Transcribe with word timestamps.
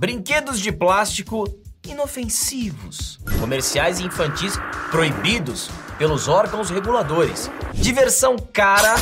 Brinquedos 0.00 0.58
de 0.58 0.72
plástico 0.72 1.44
inofensivos. 1.86 3.20
Comerciais 3.38 4.00
infantis 4.00 4.54
proibidos 4.90 5.68
pelos 5.98 6.26
órgãos 6.26 6.70
reguladores. 6.70 7.50
Diversão 7.74 8.34
cara 8.38 8.94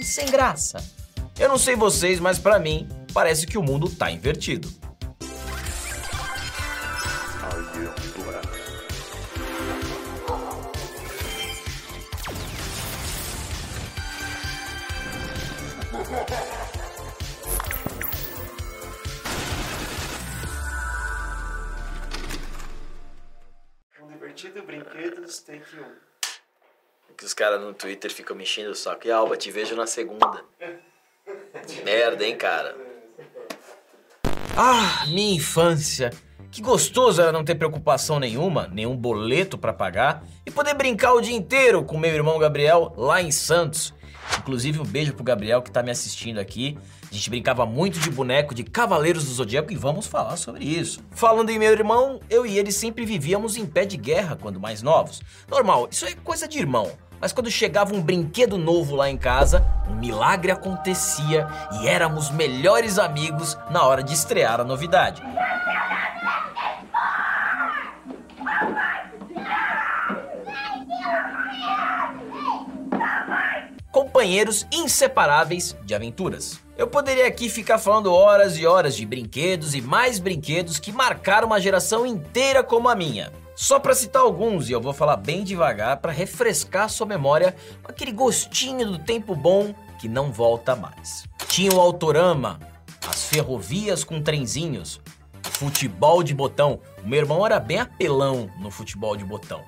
e 0.00 0.02
sem 0.02 0.24
graça. 0.30 0.82
Eu 1.38 1.50
não 1.50 1.58
sei 1.58 1.76
vocês, 1.76 2.18
mas 2.18 2.38
para 2.38 2.58
mim 2.58 2.88
parece 3.12 3.46
que 3.46 3.58
o 3.58 3.62
mundo 3.62 3.90
tá 3.90 4.10
invertido. 4.10 4.72
Que 27.16 27.24
os 27.24 27.34
caras 27.34 27.60
no 27.60 27.74
Twitter 27.74 28.12
ficam 28.12 28.36
mexendo 28.36 28.70
o 28.70 28.74
saco. 28.74 29.06
E 29.06 29.10
Alba, 29.10 29.36
te 29.36 29.50
vejo 29.50 29.74
na 29.74 29.86
segunda. 29.86 30.44
Merda, 31.84 32.24
hein, 32.24 32.36
cara? 32.36 32.76
Ah, 34.56 35.04
minha 35.08 35.36
infância. 35.36 36.10
Que 36.50 36.62
gostoso 36.62 37.20
era 37.20 37.30
não 37.30 37.44
ter 37.44 37.54
preocupação 37.56 38.18
nenhuma, 38.18 38.68
nenhum 38.68 38.96
boleto 38.96 39.58
para 39.58 39.72
pagar 39.72 40.24
e 40.46 40.50
poder 40.50 40.74
brincar 40.74 41.12
o 41.12 41.20
dia 41.20 41.36
inteiro 41.36 41.84
com 41.84 41.98
meu 41.98 42.12
irmão 42.12 42.38
Gabriel 42.38 42.94
lá 42.96 43.20
em 43.20 43.30
Santos. 43.30 43.92
Inclusive, 44.38 44.80
um 44.80 44.84
beijo 44.84 45.12
pro 45.12 45.24
Gabriel 45.24 45.62
que 45.62 45.70
tá 45.70 45.82
me 45.82 45.90
assistindo 45.90 46.38
aqui. 46.38 46.78
A 47.10 47.14
gente 47.14 47.30
brincava 47.30 47.64
muito 47.64 47.98
de 47.98 48.10
boneco 48.10 48.54
de 48.54 48.62
Cavaleiros 48.62 49.24
do 49.24 49.32
Zodíaco 49.32 49.72
e 49.72 49.76
vamos 49.76 50.06
falar 50.06 50.36
sobre 50.36 50.64
isso. 50.64 51.00
Falando 51.10 51.48
em 51.48 51.58
meu 51.58 51.72
irmão, 51.72 52.20
eu 52.28 52.44
e 52.44 52.58
ele 52.58 52.70
sempre 52.70 53.06
vivíamos 53.06 53.56
em 53.56 53.64
pé 53.64 53.86
de 53.86 53.96
guerra 53.96 54.36
quando 54.36 54.60
mais 54.60 54.82
novos. 54.82 55.22
Normal, 55.48 55.88
isso 55.90 56.04
é 56.04 56.14
coisa 56.14 56.46
de 56.46 56.58
irmão. 56.58 56.92
Mas 57.18 57.32
quando 57.32 57.50
chegava 57.50 57.94
um 57.94 58.02
brinquedo 58.02 58.58
novo 58.58 58.94
lá 58.94 59.08
em 59.08 59.16
casa, 59.16 59.64
um 59.88 59.96
milagre 59.96 60.52
acontecia 60.52 61.48
e 61.80 61.88
éramos 61.88 62.30
melhores 62.30 62.98
amigos 62.98 63.56
na 63.70 63.84
hora 63.84 64.02
de 64.02 64.12
estrear 64.12 64.60
a 64.60 64.64
novidade. 64.64 65.22
companheiros 73.90 74.64
inseparáveis 74.72 75.76
de 75.84 75.92
aventuras. 75.92 76.67
Eu 76.78 76.86
poderia 76.86 77.26
aqui 77.26 77.48
ficar 77.48 77.76
falando 77.76 78.14
horas 78.14 78.56
e 78.56 78.64
horas 78.64 78.94
de 78.94 79.04
brinquedos 79.04 79.74
e 79.74 79.80
mais 79.80 80.20
brinquedos 80.20 80.78
que 80.78 80.92
marcaram 80.92 81.48
uma 81.48 81.60
geração 81.60 82.06
inteira 82.06 82.62
como 82.62 82.88
a 82.88 82.94
minha. 82.94 83.32
Só 83.56 83.80
para 83.80 83.96
citar 83.96 84.22
alguns, 84.22 84.68
e 84.68 84.72
eu 84.72 84.80
vou 84.80 84.92
falar 84.92 85.16
bem 85.16 85.42
devagar 85.42 85.96
para 85.96 86.12
refrescar 86.12 86.88
sua 86.88 87.04
memória 87.04 87.56
com 87.82 87.90
aquele 87.90 88.12
gostinho 88.12 88.92
do 88.92 88.98
tempo 89.00 89.34
bom 89.34 89.74
que 90.00 90.08
não 90.08 90.30
volta 90.30 90.76
mais. 90.76 91.24
Tinha 91.48 91.72
o 91.72 91.80
Autorama, 91.80 92.60
as 93.08 93.24
ferrovias 93.24 94.04
com 94.04 94.22
trenzinhos, 94.22 95.00
futebol 95.42 96.22
de 96.22 96.32
botão. 96.32 96.78
O 97.02 97.08
meu 97.08 97.18
irmão 97.18 97.44
era 97.44 97.58
bem 97.58 97.80
apelão 97.80 98.48
no 98.56 98.70
futebol 98.70 99.16
de 99.16 99.24
botão. 99.24 99.64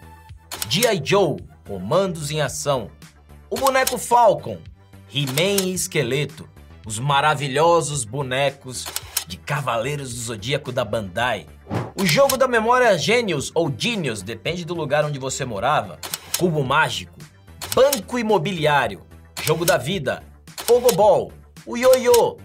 G.I. 0.69 1.03
Joe, 1.03 1.39
comandos 1.67 2.31
em 2.31 2.41
ação, 2.41 2.89
o 3.51 3.57
boneco 3.57 3.99
Falcon, 3.99 4.59
He-Man 5.13 5.65
e 5.65 5.75
Esqueleto, 5.75 6.49
os 6.87 6.99
maravilhosos 6.99 8.05
bonecos 8.05 8.87
de 9.27 9.37
Cavaleiros 9.37 10.15
do 10.15 10.21
Zodíaco 10.21 10.73
da 10.73 10.85
Bandai, 10.85 11.47
o 12.01 12.07
jogo 12.07 12.37
da 12.37 12.49
memória 12.49 12.97
Genius 12.99 13.51
ou 13.55 13.73
Genius, 13.77 14.23
depende 14.23 14.65
do 14.65 14.75
lugar 14.75 15.05
onde 15.05 15.19
você 15.19 15.45
morava, 15.45 15.99
Cubo 16.39 16.65
Mágico, 16.65 17.19
Banco 17.75 18.19
Imobiliário, 18.19 19.03
Jogo 19.43 19.65
da 19.65 19.77
Vida, 19.77 20.25
Pogobol, 20.67 21.33
o 21.67 21.77
Yoyo, 21.77 22.39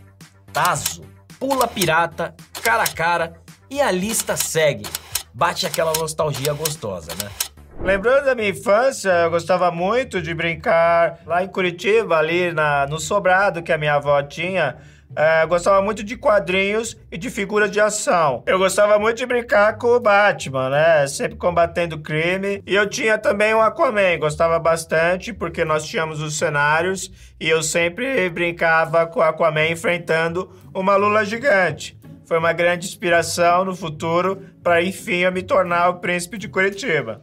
Tazo, 0.51 1.03
Pula 1.39 1.67
Pirata, 1.67 2.35
Cara 2.61 2.83
a 2.83 2.87
Cara 2.87 3.33
e 3.69 3.81
a 3.81 3.91
lista 3.91 4.35
segue. 4.35 4.85
Bate 5.33 5.65
aquela 5.65 5.93
nostalgia 5.93 6.53
gostosa, 6.53 7.11
né? 7.21 7.29
Lembrando 7.85 8.25
da 8.25 8.33
minha 8.33 8.49
infância, 8.49 9.11
eu 9.11 9.29
gostava 9.29 9.69
muito 9.69 10.19
de 10.19 10.33
brincar 10.33 11.19
lá 11.23 11.43
em 11.43 11.47
Curitiba, 11.47 12.17
ali 12.17 12.51
na, 12.51 12.87
no 12.87 12.99
sobrado 12.99 13.61
que 13.61 13.71
a 13.71 13.77
minha 13.77 13.93
avó 13.93 14.23
tinha. 14.23 14.77
É, 15.15 15.45
gostava 15.45 15.83
muito 15.83 16.03
de 16.03 16.17
quadrinhos 16.17 16.97
e 17.11 17.17
de 17.17 17.29
figuras 17.29 17.69
de 17.69 17.79
ação. 17.79 18.43
Eu 18.47 18.57
gostava 18.57 18.97
muito 18.97 19.17
de 19.17 19.25
brincar 19.27 19.77
com 19.77 19.89
o 19.89 19.99
Batman, 19.99 20.71
né? 20.71 21.05
Sempre 21.05 21.37
combatendo 21.37 21.99
crime. 21.99 22.63
E 22.65 22.73
eu 22.73 22.89
tinha 22.89 23.19
também 23.19 23.53
o 23.53 23.61
Aquaman, 23.61 24.17
gostava 24.17 24.57
bastante 24.57 25.31
porque 25.31 25.63
nós 25.63 25.85
tínhamos 25.85 26.23
os 26.23 26.39
cenários 26.39 27.11
e 27.39 27.47
eu 27.47 27.61
sempre 27.61 28.27
brincava 28.31 29.05
com 29.05 29.19
o 29.19 29.23
Aquaman 29.23 29.67
enfrentando 29.67 30.49
uma 30.73 30.95
lula 30.95 31.23
gigante. 31.23 31.95
Foi 32.25 32.39
uma 32.39 32.51
grande 32.51 32.87
inspiração 32.87 33.63
no 33.63 33.75
futuro 33.75 34.41
para 34.63 34.81
enfim 34.81 35.17
eu 35.17 35.31
me 35.31 35.43
tornar 35.43 35.89
o 35.89 35.99
príncipe 35.99 36.39
de 36.39 36.47
Curitiba. 36.47 37.21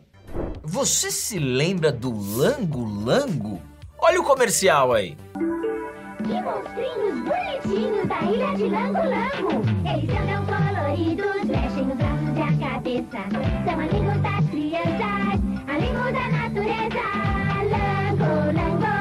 Você 0.64 1.10
se 1.10 1.40
lembra 1.40 1.90
do 1.90 2.12
Lango 2.36 2.84
Lango? 2.84 3.60
Olha 3.98 4.20
o 4.20 4.24
comercial 4.24 4.92
aí. 4.92 5.16
Que 6.24 6.40
monstrinhos 6.40 7.18
bonitinhos 7.24 8.08
da 8.08 8.20
ilha 8.22 8.54
de 8.54 8.68
Lango 8.68 9.02
Lango. 9.02 9.62
Eles 9.92 10.10
andam 10.10 10.46
coloridos, 10.46 11.44
mexem 11.46 11.90
os 11.90 11.96
braços 11.96 12.36
e 12.36 12.42
a 12.42 12.70
cabeça. 12.70 13.18
São 13.64 13.74
amigos 13.74 14.22
das 14.22 14.50
crianças, 14.50 15.40
amigos 15.66 16.12
da 16.12 16.28
natureza. 16.30 17.04
Lango 17.72 18.30
Lango, 18.54 18.92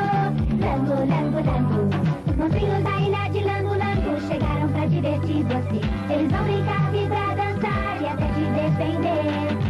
Lango 0.61 0.95
Lango 1.05 1.39
Lango. 1.45 1.81
Os 2.27 2.35
monstrinhos 2.37 2.83
da 2.83 2.97
ilha 2.99 3.29
de 3.29 3.43
Lango 3.43 3.75
Lango 3.75 4.19
chegaram 4.27 4.67
pra 4.69 4.85
divertir 4.87 5.43
você. 5.43 5.79
Eles 6.11 6.31
vão 6.31 6.43
brincar, 6.43 6.91
vibrar, 6.91 7.35
dançar 7.35 8.01
e 8.01 8.07
até 8.07 8.25
te 8.33 8.41
defender. 8.49 9.60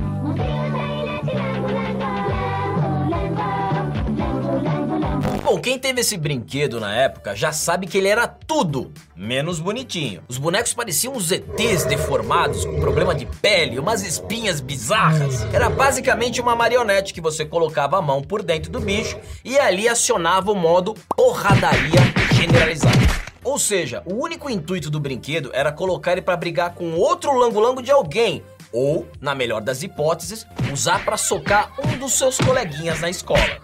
Bom, 5.51 5.59
quem 5.59 5.77
teve 5.77 5.99
esse 5.99 6.15
brinquedo 6.15 6.79
na 6.79 6.95
época 6.95 7.35
já 7.35 7.51
sabe 7.51 7.85
que 7.85 7.97
ele 7.97 8.07
era 8.07 8.25
tudo 8.25 8.89
menos 9.13 9.59
bonitinho. 9.59 10.23
Os 10.29 10.37
bonecos 10.37 10.73
pareciam 10.73 11.13
uns 11.13 11.29
ETs 11.29 11.83
deformados, 11.83 12.63
com 12.63 12.79
problema 12.79 13.13
de 13.13 13.25
pele, 13.25 13.77
umas 13.77 14.01
espinhas 14.01 14.61
bizarras. 14.61 15.43
Era 15.53 15.69
basicamente 15.69 16.39
uma 16.39 16.55
marionete 16.55 17.13
que 17.13 17.19
você 17.19 17.43
colocava 17.43 17.97
a 17.97 18.01
mão 18.01 18.21
por 18.21 18.41
dentro 18.41 18.71
do 18.71 18.79
bicho 18.79 19.19
e 19.43 19.59
ali 19.59 19.89
acionava 19.89 20.53
o 20.53 20.55
modo 20.55 20.95
porradaria 21.17 21.99
generalizada. 22.31 22.95
Ou 23.43 23.59
seja, 23.59 24.01
o 24.05 24.23
único 24.23 24.49
intuito 24.49 24.89
do 24.89 25.01
brinquedo 25.01 25.51
era 25.53 25.69
colocar 25.69 26.13
ele 26.13 26.21
para 26.21 26.37
brigar 26.37 26.75
com 26.75 26.93
outro 26.93 27.37
lango-lango 27.37 27.81
de 27.81 27.91
alguém, 27.91 28.41
ou, 28.71 29.05
na 29.19 29.35
melhor 29.35 29.59
das 29.59 29.83
hipóteses, 29.83 30.47
usar 30.71 31.03
para 31.03 31.17
socar 31.17 31.73
um 31.85 31.97
dos 31.97 32.13
seus 32.13 32.37
coleguinhas 32.37 33.01
na 33.01 33.09
escola. 33.09 33.59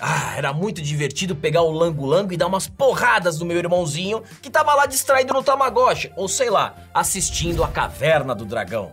Ah, 0.00 0.34
era 0.36 0.52
muito 0.52 0.80
divertido 0.80 1.34
pegar 1.34 1.62
o 1.62 1.70
lango-lango 1.70 2.32
e 2.32 2.36
dar 2.36 2.46
umas 2.46 2.68
porradas 2.68 3.38
no 3.38 3.46
meu 3.46 3.56
irmãozinho 3.56 4.22
que 4.40 4.50
tava 4.50 4.74
lá 4.74 4.86
distraído 4.86 5.32
no 5.32 5.42
Tamagotchi, 5.42 6.12
ou 6.16 6.28
sei 6.28 6.50
lá, 6.50 6.74
assistindo 6.94 7.64
a 7.64 7.68
Caverna 7.68 8.34
do 8.34 8.44
Dragão. 8.44 8.92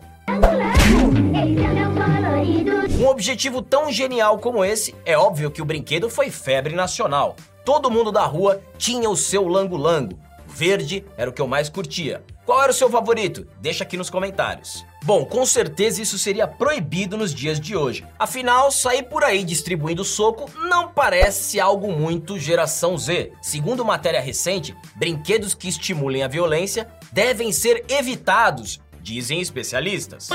Um 2.99 3.07
objetivo 3.07 3.61
tão 3.61 3.91
genial 3.91 4.39
como 4.39 4.63
esse, 4.63 4.95
é 5.05 5.17
óbvio 5.17 5.51
que 5.51 5.61
o 5.61 5.65
brinquedo 5.65 6.09
foi 6.09 6.29
febre 6.29 6.73
nacional. 6.73 7.35
Todo 7.65 7.91
mundo 7.91 8.11
da 8.11 8.25
rua 8.25 8.61
tinha 8.77 9.09
o 9.09 9.15
seu 9.15 9.47
lango-lango. 9.47 10.17
Verde 10.47 11.05
era 11.17 11.29
o 11.29 11.33
que 11.33 11.41
eu 11.41 11.47
mais 11.47 11.69
curtia. 11.69 12.23
Qual 12.45 12.61
era 12.61 12.71
o 12.71 12.75
seu 12.75 12.89
favorito? 12.89 13.47
Deixa 13.61 13.85
aqui 13.85 13.95
nos 13.95 14.09
comentários. 14.09 14.85
Bom, 15.05 15.25
com 15.25 15.45
certeza 15.45 16.01
isso 16.01 16.19
seria 16.19 16.45
proibido 16.45 17.17
nos 17.17 17.33
dias 17.33 17.57
de 17.57 17.75
hoje. 17.75 18.05
Afinal, 18.19 18.69
sair 18.69 19.03
por 19.03 19.23
aí 19.23 19.45
distribuindo 19.45 20.03
soco 20.03 20.49
não 20.67 20.89
parece 20.89 21.59
algo 21.59 21.91
muito 21.91 22.37
geração 22.37 22.97
Z. 22.97 23.31
Segundo 23.41 23.85
matéria 23.85 24.19
recente, 24.19 24.75
brinquedos 24.95 25.53
que 25.53 25.69
estimulem 25.69 26.23
a 26.23 26.27
violência 26.27 26.87
devem 27.13 27.51
ser 27.53 27.85
evitados, 27.87 28.81
dizem 29.01 29.39
especialistas. 29.39 30.29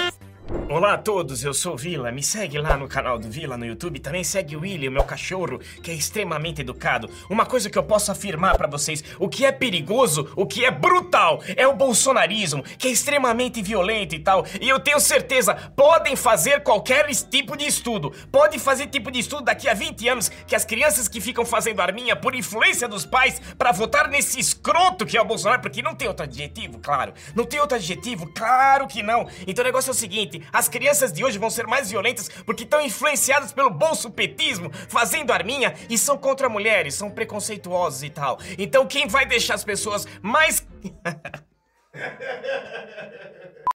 Olá 0.71 0.93
a 0.93 0.99
todos, 0.99 1.43
eu 1.43 1.55
sou 1.55 1.79
Vila. 1.79 2.13
Me 2.13 2.23
segue 2.23 2.59
lá 2.59 2.77
no 2.77 2.87
canal 2.87 3.19
do 3.19 3.27
Vila 3.31 3.57
no 3.57 3.65
YouTube. 3.65 3.99
Também 4.01 4.23
segue 4.23 4.55
o 4.55 4.61
Willy, 4.61 4.87
o 4.87 4.93
meu 4.93 5.03
cachorro, 5.03 5.59
que 5.83 5.91
é 5.91 5.95
extremamente 5.95 6.61
educado. 6.61 7.09
Uma 7.31 7.47
coisa 7.47 7.71
que 7.71 7.79
eu 7.79 7.83
posso 7.83 8.13
afirmar 8.13 8.55
pra 8.55 8.69
vocês: 8.69 9.03
o 9.19 9.31
que 9.31 9.47
é 9.47 9.51
perigoso, 9.51 10.31
o 10.37 10.47
que 10.47 10.67
é 10.67 10.71
brutal, 10.71 11.43
é 11.57 11.67
o 11.67 11.75
bolsonarismo, 11.75 12.63
que 12.63 12.87
é 12.87 12.91
extremamente 12.91 13.63
violento 13.63 14.15
e 14.15 14.19
tal. 14.19 14.45
E 14.61 14.69
eu 14.69 14.79
tenho 14.79 15.01
certeza, 15.01 15.55
podem 15.75 16.15
fazer 16.15 16.63
qualquer 16.63 17.07
tipo 17.31 17.57
de 17.57 17.65
estudo. 17.65 18.13
Podem 18.31 18.59
fazer 18.59 18.89
tipo 18.89 19.11
de 19.11 19.21
estudo 19.21 19.45
daqui 19.45 19.71
a 19.71 19.75
20 19.75 20.07
anos 20.07 20.29
que 20.47 20.55
as 20.55 20.67
crianças 20.67 21.09
que 21.09 21.19
ficam 21.19 21.47
fazendo 21.47 21.81
arminha 21.81 22.15
por 22.15 22.35
influência 22.35 22.87
dos 22.87 23.07
pais 23.07 23.41
pra 23.57 23.73
votar 23.73 24.07
nesse 24.09 24.39
escroto 24.39 25.07
que 25.07 25.17
é 25.17 25.23
o 25.23 25.25
Bolsonaro, 25.25 25.63
porque 25.63 25.81
não 25.81 25.95
tem 25.95 26.09
outro 26.09 26.25
adjetivo, 26.25 26.79
claro. 26.79 27.15
Não 27.35 27.47
tem 27.47 27.59
outro 27.59 27.79
adjetivo, 27.79 28.31
claro 28.35 28.87
que 28.87 29.03
não. 29.03 29.27
Então 29.47 29.65
o 29.65 29.67
negócio 29.67 29.89
é 29.89 29.93
o 29.93 29.95
seguinte: 29.95 30.43
as 30.59 30.69
crianças 30.69 31.13
de 31.13 31.25
hoje 31.25 31.39
vão 31.39 31.51
ser 31.51 31.69
mais 31.69 31.89
violentas 31.89 32.29
porque 32.45 32.65
estão 32.65 32.83
influenciadas 32.83 33.53
pelo 33.53 33.71
bolsopetismo, 33.71 34.73
fazendo 34.89 35.33
arminha 35.33 35.73
e 35.89 35.97
são 35.97 36.19
contra 36.19 36.49
mulheres, 36.49 36.97
são 36.97 37.11
preconceituosos 37.11 38.03
e 38.03 38.11
tal. 38.11 38.41
Então 38.59 38.85
quem 38.85 39.07
vai 39.07 39.25
deixar 39.25 39.55
as 39.55 39.63
pessoas 39.63 40.07
mais. 40.21 40.67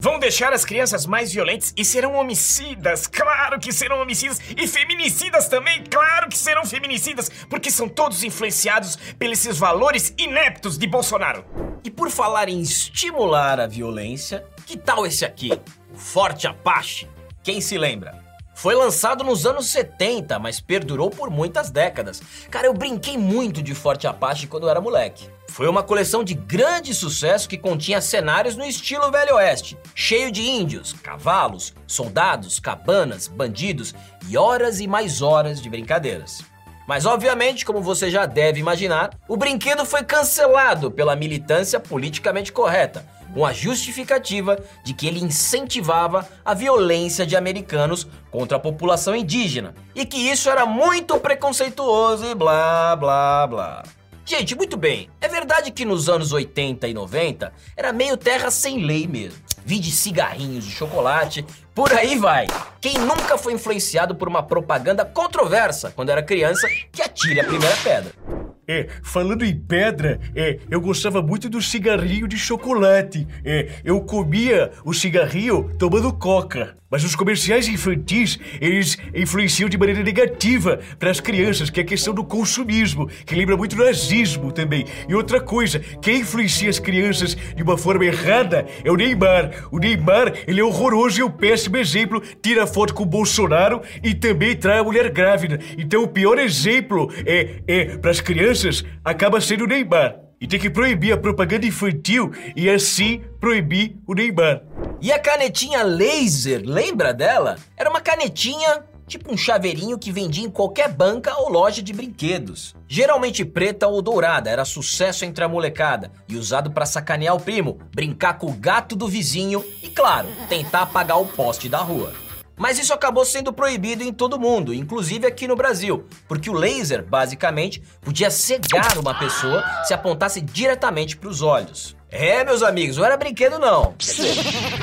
Vão 0.01 0.19
deixar 0.19 0.51
as 0.51 0.65
crianças 0.65 1.06
mais 1.06 1.31
violentas 1.31 1.74
e 1.77 1.85
serão 1.85 2.15
homicidas, 2.15 3.07
claro 3.07 3.57
que 3.57 3.71
serão 3.71 4.01
homicidas, 4.01 4.41
e 4.57 4.68
feminicidas 4.68 5.47
também, 5.47 5.81
claro 5.85 6.27
que 6.27 6.38
serão 6.38 6.65
feminicidas, 6.65 7.30
porque 7.50 7.71
são 7.71 7.88
todos 7.88 8.21
influenciados 8.21 8.97
pelos 9.18 9.39
esses 9.39 9.57
valores 9.57 10.13
ineptos 10.18 10.77
de 10.77 10.88
Bolsonaro. 10.88 11.45
E 11.85 11.89
por 11.89 12.09
falar 12.09 12.50
em 12.50 12.59
estimular 12.59 13.62
a 13.62 13.68
violência, 13.68 14.45
que 14.65 14.77
tal 14.77 15.06
esse 15.06 15.24
aqui? 15.24 15.51
Forte 15.95 16.48
Apache. 16.48 17.07
Quem 17.44 17.62
se 17.62 17.78
lembra? 17.78 18.22
Foi 18.56 18.75
lançado 18.75 19.24
nos 19.24 19.45
anos 19.45 19.68
70, 19.68 20.38
mas 20.40 20.60
perdurou 20.60 21.10
por 21.10 21.30
muitas 21.30 21.69
décadas. 21.69 22.22
Cara, 22.50 22.68
eu 22.68 22.74
brinquei 22.74 23.18
muito 23.18 23.62
de 23.62 23.74
Forte 23.74 24.07
Apache 24.07 24.48
quando 24.48 24.63
eu 24.63 24.69
era 24.69 24.81
moleque. 24.81 25.30
Foi 25.50 25.68
uma 25.68 25.84
coleção 25.84 26.24
de 26.24 26.34
grande 26.34 26.94
sucesso 26.94 27.48
que 27.50 27.57
continha 27.57 28.01
cenários 28.01 28.56
no 28.56 28.66
estilo 28.66 29.12
Velho 29.12 29.36
Oeste, 29.36 29.78
cheio 29.94 30.31
de 30.31 30.42
índios, 30.42 30.94
cavalos, 30.94 31.74
soldados, 31.86 32.60
cabanas, 32.60 33.28
bandidos 33.28 33.94
e 34.28 34.38
horas 34.38 34.80
e 34.80 34.88
mais 34.88 35.22
horas 35.22 35.62
de 35.62 35.69
brincadeiras. 35.69 36.44
Mas, 36.88 37.06
obviamente, 37.06 37.66
como 37.66 37.81
você 37.81 38.10
já 38.10 38.25
deve 38.25 38.60
imaginar, 38.60 39.12
o 39.28 39.38
brinquedo 39.38 39.86
foi 39.86 40.04
cancelado 40.04 40.92
pela 40.92 41.16
militância 41.16 41.80
politicamente 41.80 42.51
correta, 42.51 43.06
com 43.33 43.45
a 43.45 43.51
justificativa 43.51 44.57
de 44.83 44.94
que 44.94 45.07
ele 45.07 45.19
incentivava 45.19 46.27
a 46.45 46.53
violência 46.53 47.25
de 47.25 47.35
americanos 47.35 48.07
contra 48.30 48.57
a 48.57 48.59
população 48.59 49.15
indígena 49.15 49.74
e 49.95 50.06
que 50.06 50.18
isso 50.18 50.50
era 50.50 50.65
muito 50.65 51.19
preconceituoso 51.19 52.25
e 52.25 52.35
blá 52.35 52.95
blá 52.95 53.47
blá. 53.47 53.83
Gente, 54.25 54.56
muito 54.56 54.77
bem. 54.77 55.09
É 55.19 55.27
verdade 55.27 55.69
que 55.71 55.83
nos 55.83 56.07
anos 56.07 56.31
80 56.31 56.88
e 56.88 56.94
90 56.94 57.51
era 57.75 57.91
meio 57.91 58.15
terra 58.15 58.50
sem 58.50 58.85
lei 58.85 59.06
mesmo. 59.06 59.41
Vi 59.65 59.80
de 59.80 59.91
cigarrinhos 59.91 60.65
de 60.65 60.71
chocolate, 60.71 61.45
por 61.74 61.91
aí 61.94 62.18
vai. 62.18 62.47
Quem 62.80 62.97
nunca 62.97 63.38
foi 63.38 63.53
influenciado 63.53 64.15
por 64.15 64.27
uma 64.27 64.44
propaganda 64.44 65.03
controversa 65.03 65.91
quando 65.95 66.09
era 66.09 66.24
criança, 66.24 66.68
que 66.91 67.01
atire 67.01 67.39
a 67.39 67.45
primeira 67.45 67.75
pedra. 67.77 68.43
É, 68.68 68.88
falando 69.04 69.44
em 69.44 69.57
pedra, 69.57 70.19
é, 70.36 70.60
eu 70.69 70.80
gostava 70.80 71.21
muito 71.21 71.50
do 71.50 71.62
cigarrinho 71.62 72.27
de 72.27 72.38
chocolate. 72.38 73.27
É, 73.44 73.69
eu 73.83 74.01
comia 74.01 74.71
o 74.86 74.94
cigarrinho 74.94 75.69
tomando 75.77 76.13
coca. 76.13 76.77
Mas 76.94 77.04
os 77.04 77.16
comerciais 77.16 77.68
infantis, 77.68 78.38
eles 78.62 79.00
influenciam 79.16 79.68
de 79.68 79.80
maneira 79.80 80.04
negativa 80.04 80.80
para 81.00 81.10
as 81.10 81.19
crianças, 81.19 81.72
que 81.72 81.80
é 81.80 81.84
a 81.84 81.86
questão 81.88 82.13
do 82.13 82.24
consumismo, 82.24 83.10
que 83.25 83.34
lembra 83.34 83.57
muito 83.57 83.75
do 83.75 83.84
nazismo 83.84 84.51
também. 84.51 84.86
E 85.10 85.16
outra 85.16 85.42
coisa, 85.42 85.80
quem 85.80 86.19
influencia 86.19 86.69
as 86.69 86.78
crianças 86.78 87.34
de 87.34 87.63
uma 87.63 87.80
forma 87.80 88.06
errada 88.06 88.68
é 88.84 88.92
o 88.92 88.95
Neymar. 88.95 89.68
O 89.72 89.80
Neymar, 89.80 90.36
ele 90.45 90.62
é 90.62 90.63
horroroso 90.63 91.18
e 91.18 91.22
é 91.24 91.25
um 91.25 91.31
péssimo 91.31 91.78
exemplo, 91.78 92.22
tira 92.44 92.68
foto 92.68 92.94
com 92.94 93.01
o 93.01 93.07
Bolsonaro 93.07 93.81
e 94.04 94.13
também 94.13 94.56
trai 94.56 94.78
a 94.78 94.84
mulher 94.84 95.10
grávida. 95.10 95.60
Então 95.75 96.04
o 96.04 96.07
pior 96.07 96.38
exemplo 96.38 97.12
é, 97.25 97.63
é 97.68 97.98
para 97.98 98.12
as 98.12 98.22
crianças 98.22 98.86
acaba 99.04 99.42
sendo 99.42 99.63
o 99.63 99.68
Neymar. 99.68 100.19
E 100.40 100.45
tem 100.45 100.60
que 100.60 100.69
proibir 100.69 101.12
a 101.12 101.18
propaganda 101.18 101.66
infantil 101.66 102.31
e 102.56 102.69
assim 102.69 103.24
proibir 103.40 103.95
o 104.06 104.13
Neymar. 104.13 104.62
E 105.04 105.12
a 105.12 105.20
canetinha 105.20 105.84
laser, 105.84 106.62
lembra 106.64 107.14
dela? 107.14 107.58
Era 107.76 107.90
uma 107.90 108.00
canetinha 108.00 108.86
tipo 109.06 109.34
um 109.34 109.36
chaveirinho 109.36 110.00
que 110.00 110.14
vendia 110.14 110.46
em 110.46 110.50
qualquer 110.50 110.88
banca 110.88 111.36
ou 111.40 111.50
loja 111.50 111.82
de 111.84 111.92
brinquedos. 111.92 112.74
Geralmente 112.88 113.44
preta 113.44 113.86
ou 113.86 114.02
dourada, 114.02 114.50
era 114.50 114.64
sucesso 114.64 115.26
entre 115.26 115.44
a 115.44 115.50
molecada 115.50 116.10
e 116.26 116.38
usado 116.38 116.72
para 116.72 116.86
sacanear 116.86 117.36
o 117.36 117.40
primo, 117.42 117.80
brincar 117.94 118.36
com 118.36 118.48
o 118.48 118.54
gato 118.54 118.96
do 118.96 119.06
vizinho 119.06 119.62
e, 119.84 119.90
claro, 119.90 120.30
tentar 120.48 120.84
apagar 120.84 121.20
o 121.20 121.26
poste 121.26 121.68
da 121.68 121.80
rua. 121.80 122.14
Mas 122.56 122.80
isso 122.80 122.94
acabou 122.94 123.26
sendo 123.26 123.52
proibido 123.52 124.04
em 124.04 124.14
todo 124.14 124.40
mundo, 124.40 124.74
inclusive 124.74 125.28
aqui 125.28 125.50
no 125.50 125.56
Brasil, 125.58 126.08
porque 126.30 126.50
o 126.50 126.54
laser, 126.54 127.04
basicamente, 127.04 127.84
podia 128.00 128.32
cegar 128.32 128.98
uma 128.98 129.14
pessoa 129.14 129.66
se 129.84 129.94
apontasse 129.94 130.40
diretamente 130.40 131.18
para 131.18 131.28
os 131.28 131.42
olhos. 131.42 131.94
É, 132.15 132.44
meus 132.44 132.62
amigos, 132.62 132.98
não 132.98 133.06
era 133.06 133.18
brinquedo 133.18 133.57
não. 133.57 133.95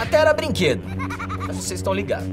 Até 0.02 0.16
era 0.16 0.34
brinquedo, 0.34 0.82
mas 1.46 1.56
vocês 1.58 1.78
estão 1.78 1.94
ligados. 1.94 2.28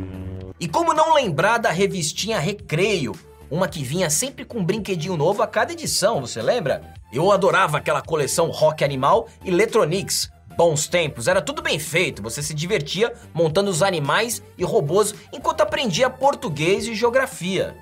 E 0.59 0.67
como 0.67 0.91
não 0.91 1.13
lembrar 1.13 1.59
da 1.59 1.69
revistinha 1.69 2.39
Recreio, 2.39 3.13
uma 3.47 3.67
que 3.67 3.83
vinha 3.83 4.09
sempre 4.09 4.43
com 4.43 4.57
um 4.57 4.65
brinquedinho 4.65 5.15
novo 5.15 5.43
a 5.43 5.47
cada 5.47 5.71
edição, 5.71 6.21
você 6.21 6.41
lembra? 6.41 6.81
Eu 7.13 7.31
adorava 7.31 7.77
aquela 7.77 8.01
coleção 8.01 8.49
Rock 8.49 8.83
Animal 8.83 9.27
e 9.45 9.49
Electronics, 9.49 10.31
bons 10.57 10.87
tempos, 10.87 11.27
era 11.27 11.43
tudo 11.43 11.61
bem 11.61 11.77
feito, 11.77 12.23
você 12.23 12.41
se 12.41 12.55
divertia 12.55 13.13
montando 13.35 13.69
os 13.69 13.83
animais 13.83 14.41
e 14.57 14.63
robôs 14.63 15.13
enquanto 15.31 15.61
aprendia 15.61 16.09
português 16.09 16.87
e 16.87 16.95
geografia. 16.95 17.77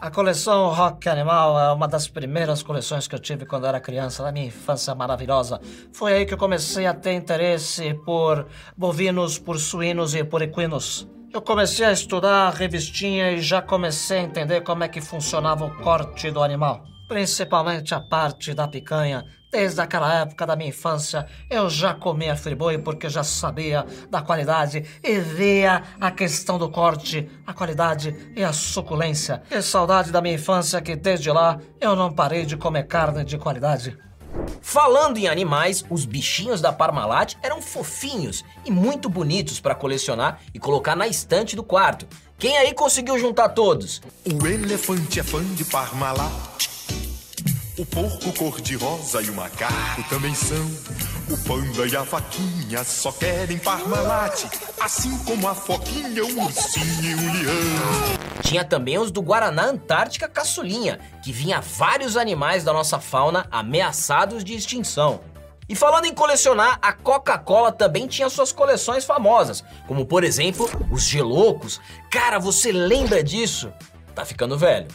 A 0.00 0.10
coleção 0.10 0.68
Rock 0.72 1.10
Animal 1.10 1.60
é 1.60 1.70
uma 1.74 1.86
das 1.86 2.08
primeiras 2.08 2.62
coleções 2.62 3.06
que 3.06 3.14
eu 3.14 3.18
tive 3.18 3.44
quando 3.44 3.66
era 3.66 3.78
criança, 3.78 4.22
na 4.22 4.32
minha 4.32 4.46
infância 4.46 4.94
maravilhosa. 4.94 5.60
Foi 5.92 6.14
aí 6.14 6.24
que 6.24 6.32
eu 6.32 6.38
comecei 6.38 6.86
a 6.86 6.94
ter 6.94 7.12
interesse 7.12 7.92
por 8.06 8.46
bovinos, 8.74 9.38
por 9.38 9.58
suínos 9.58 10.14
e 10.14 10.24
por 10.24 10.40
equinos. 10.40 11.06
Eu 11.30 11.42
comecei 11.42 11.84
a 11.84 11.92
estudar 11.92 12.46
a 12.46 12.50
revistinha 12.50 13.32
e 13.32 13.42
já 13.42 13.60
comecei 13.60 14.20
a 14.20 14.22
entender 14.22 14.62
como 14.62 14.84
é 14.84 14.88
que 14.88 15.02
funcionava 15.02 15.66
o 15.66 15.76
corte 15.82 16.30
do 16.30 16.42
animal. 16.42 16.82
Principalmente 17.06 17.94
a 17.94 18.00
parte 18.00 18.54
da 18.54 18.66
picanha. 18.66 19.26
Desde 19.50 19.80
aquela 19.80 20.20
época 20.20 20.46
da 20.46 20.54
minha 20.54 20.68
infância, 20.68 21.26
eu 21.50 21.68
já 21.68 21.92
comia 21.92 22.36
friboi 22.36 22.78
porque 22.78 23.08
já 23.08 23.24
sabia 23.24 23.84
da 24.08 24.22
qualidade 24.22 24.84
e 25.02 25.18
via 25.18 25.82
a 26.00 26.10
questão 26.12 26.56
do 26.56 26.70
corte, 26.70 27.28
a 27.44 27.52
qualidade 27.52 28.32
e 28.36 28.44
a 28.44 28.52
suculência. 28.52 29.42
Que 29.48 29.60
saudade 29.60 30.12
da 30.12 30.22
minha 30.22 30.36
infância 30.36 30.80
que 30.80 30.94
desde 30.94 31.32
lá 31.32 31.58
eu 31.80 31.96
não 31.96 32.12
parei 32.12 32.46
de 32.46 32.56
comer 32.56 32.86
carne 32.86 33.24
de 33.24 33.36
qualidade. 33.38 33.98
Falando 34.62 35.18
em 35.18 35.26
animais, 35.26 35.84
os 35.90 36.04
bichinhos 36.04 36.60
da 36.60 36.72
Parmalat 36.72 37.34
eram 37.42 37.60
fofinhos 37.60 38.44
e 38.64 38.70
muito 38.70 39.08
bonitos 39.08 39.58
para 39.58 39.74
colecionar 39.74 40.40
e 40.54 40.60
colocar 40.60 40.94
na 40.94 41.08
estante 41.08 41.56
do 41.56 41.64
quarto. 41.64 42.06
Quem 42.38 42.56
aí 42.56 42.72
conseguiu 42.72 43.18
juntar 43.18 43.48
todos? 43.48 44.00
O 44.24 44.46
elefante 44.46 45.18
é 45.18 45.24
fã 45.24 45.42
de 45.42 45.64
Parmalat. 45.64 46.60
O 47.80 47.86
porco 47.86 48.30
cor-de-rosa 48.34 49.22
e 49.22 49.30
o 49.30 49.34
macaco 49.34 50.06
também 50.10 50.34
são. 50.34 50.66
O 51.30 51.38
panda 51.48 51.86
e 51.86 51.96
a 51.96 52.02
vaquinha 52.02 52.84
só 52.84 53.10
querem 53.10 53.58
Parmalat. 53.58 54.44
Assim 54.78 55.16
como 55.24 55.48
a 55.48 55.54
foquinha, 55.54 56.22
um 56.22 56.44
ursinho 56.44 57.02
e 57.02 57.14
um 57.14 57.32
leão. 57.32 58.42
Tinha 58.42 58.66
também 58.66 58.98
os 58.98 59.10
do 59.10 59.22
Guaraná 59.22 59.64
Antártica 59.64 60.28
Caçulinha, 60.28 61.00
que 61.24 61.32
vinha 61.32 61.62
vários 61.62 62.18
animais 62.18 62.64
da 62.64 62.72
nossa 62.74 63.00
fauna 63.00 63.46
ameaçados 63.50 64.44
de 64.44 64.54
extinção. 64.54 65.22
E 65.66 65.74
falando 65.74 66.04
em 66.04 66.12
colecionar, 66.12 66.78
a 66.82 66.92
Coca-Cola 66.92 67.72
também 67.72 68.06
tinha 68.06 68.28
suas 68.28 68.52
coleções 68.52 69.06
famosas, 69.06 69.64
como 69.88 70.04
por 70.04 70.22
exemplo 70.22 70.68
os 70.92 71.04
Gelocos. 71.04 71.80
Cara, 72.10 72.38
você 72.38 72.72
lembra 72.72 73.24
disso? 73.24 73.72
Tá 74.14 74.26
ficando 74.26 74.58
velho. 74.58 74.86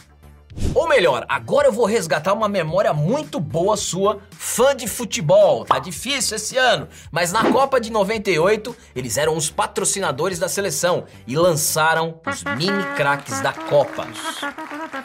Ou 0.74 0.88
melhor, 0.88 1.24
agora 1.28 1.68
eu 1.68 1.72
vou 1.72 1.86
resgatar 1.86 2.32
uma 2.32 2.48
memória 2.48 2.92
muito 2.92 3.40
boa 3.40 3.76
sua, 3.76 4.20
fã 4.30 4.74
de 4.74 4.86
futebol. 4.86 5.64
Tá 5.64 5.78
difícil 5.78 6.36
esse 6.36 6.56
ano, 6.56 6.88
mas 7.10 7.32
na 7.32 7.50
Copa 7.50 7.80
de 7.80 7.90
98 7.90 8.76
eles 8.94 9.16
eram 9.16 9.36
os 9.36 9.50
patrocinadores 9.50 10.38
da 10.38 10.48
seleção 10.48 11.04
e 11.26 11.36
lançaram 11.36 12.20
os 12.26 12.44
mini 12.56 12.84
craques 12.94 13.40
da 13.40 13.52
Copa. 13.52 14.06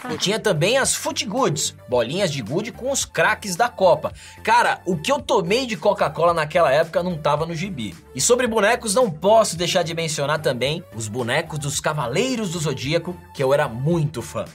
E 0.09 0.17
tinha 0.17 0.39
também 0.39 0.77
as 0.77 0.93
Foot 0.95 1.25
Goods, 1.25 1.75
bolinhas 1.87 2.31
de 2.31 2.41
gude 2.41 2.71
com 2.71 2.91
os 2.91 3.05
craques 3.05 3.55
da 3.55 3.69
Copa. 3.69 4.13
Cara, 4.43 4.81
o 4.85 4.97
que 4.97 5.11
eu 5.11 5.19
tomei 5.19 5.65
de 5.65 5.77
Coca-Cola 5.77 6.33
naquela 6.33 6.71
época 6.71 7.01
não 7.03 7.17
tava 7.17 7.45
no 7.45 7.55
gibi. 7.55 7.95
E 8.13 8.21
sobre 8.21 8.47
bonecos, 8.47 8.95
não 8.95 9.09
posso 9.09 9.55
deixar 9.55 9.83
de 9.83 9.93
mencionar 9.93 10.39
também 10.39 10.83
os 10.95 11.07
bonecos 11.07 11.59
dos 11.59 11.79
Cavaleiros 11.79 12.51
do 12.51 12.59
Zodíaco, 12.59 13.15
que 13.33 13.43
eu 13.43 13.53
era 13.53 13.67
muito 13.67 14.21
fã. 14.21 14.45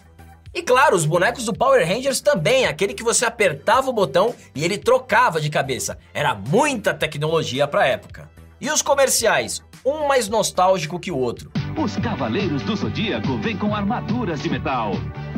E 0.56 0.62
claro, 0.62 0.96
os 0.96 1.04
bonecos 1.04 1.44
do 1.44 1.52
Power 1.52 1.86
Rangers 1.86 2.22
também, 2.22 2.64
aquele 2.64 2.94
que 2.94 3.02
você 3.02 3.26
apertava 3.26 3.90
o 3.90 3.92
botão 3.92 4.34
e 4.54 4.64
ele 4.64 4.78
trocava 4.78 5.38
de 5.38 5.50
cabeça. 5.50 5.98
Era 6.14 6.34
muita 6.34 6.94
tecnologia 6.94 7.68
pra 7.68 7.86
época. 7.86 8.30
E 8.58 8.70
os 8.70 8.80
comerciais, 8.80 9.62
um 9.84 10.08
mais 10.08 10.30
nostálgico 10.30 10.98
que 10.98 11.12
o 11.12 11.18
outro. 11.18 11.52
Os 11.76 11.96
Cavaleiros 11.96 12.62
do 12.62 12.74
Zodíaco 12.74 13.36
vêm 13.36 13.54
com 13.58 13.74
armaduras 13.74 14.40
de 14.40 14.48
metal. 14.48 14.92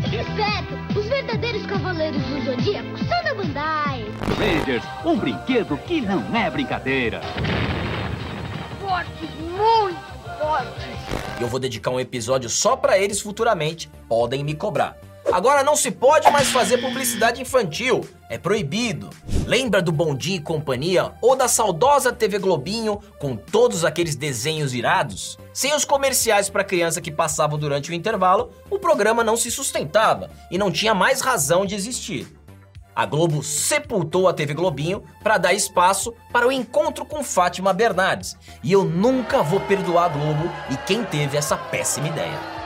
Esperto, 0.05 0.97
os 0.97 1.07
verdadeiros 1.09 1.67
cavaleiros 1.67 2.23
do 2.23 2.45
Zodíaco 2.45 2.97
são 2.99 3.25
da 3.25 3.35
Bandai. 3.35 4.05
Rangers, 4.39 4.85
um 5.05 5.17
brinquedo 5.17 5.77
que 5.79 6.01
não 6.01 6.33
é 6.37 6.49
brincadeira. 6.49 7.21
Fortes, 8.81 9.31
muito 9.41 9.99
fortes. 10.39 11.41
E 11.41 11.43
eu 11.43 11.49
vou 11.49 11.59
dedicar 11.59 11.91
um 11.91 11.99
episódio 11.99 12.49
só 12.49 12.77
pra 12.77 12.97
eles 12.97 13.21
futuramente. 13.21 13.91
Podem 14.09 14.45
me 14.45 14.55
cobrar. 14.55 14.97
Agora 15.33 15.63
não 15.63 15.77
se 15.77 15.91
pode 15.91 16.31
mais 16.31 16.49
fazer 16.49 16.79
publicidade 16.79 17.43
infantil. 17.43 18.01
É 18.31 18.39
proibido. 18.39 19.11
Lembra 19.47 19.83
do 19.83 19.93
Bom 19.93 20.15
Dia 20.15 20.37
e 20.37 20.41
Companhia 20.41 21.13
ou 21.21 21.37
da 21.37 21.47
saudosa 21.49 22.13
TV 22.13 22.39
Globinho 22.39 22.99
com 23.19 23.37
todos 23.37 23.85
aqueles 23.85 24.17
desenhos 24.17 24.73
irados? 24.73 25.39
Sem 25.53 25.75
os 25.75 25.85
comerciais 25.85 26.49
para 26.49 26.65
criança 26.65 27.01
que 27.01 27.11
passavam 27.11 27.59
durante 27.59 27.91
o 27.91 27.95
intervalo, 27.95 28.51
o 28.71 28.79
programa 28.79 29.23
não 29.23 29.37
se 29.37 29.51
sustentava 29.51 30.31
e 30.51 30.57
não 30.57 30.71
tinha 30.71 30.95
mais 30.95 31.21
razão 31.21 31.67
de 31.67 31.75
existir. 31.75 32.27
A 32.97 33.07
Globo 33.07 33.43
sepultou 33.43 34.29
a 34.29 34.33
TV 34.33 34.55
Globinho 34.55 35.05
para 35.23 35.39
dar 35.39 35.53
espaço 35.53 36.13
para 36.33 36.49
o 36.49 36.53
encontro 36.53 37.05
com 37.05 37.23
Fátima 37.23 37.73
Bernardes. 37.73 38.37
E 38.63 38.73
eu 38.73 38.83
nunca 38.83 39.43
vou 39.43 39.61
perdoar 39.61 40.07
a 40.07 40.09
Globo 40.09 40.51
e 40.71 40.77
quem 40.79 41.05
teve 41.05 41.37
essa 41.37 41.57
péssima 41.57 42.09
ideia. 42.09 42.58